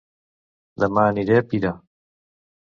[0.85, 1.77] Dema aniré a Pira